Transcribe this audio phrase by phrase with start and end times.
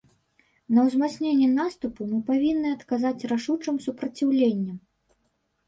[0.77, 4.77] На ўзмацненне наступу мы павінны адказаць рашучым супраціўленнем.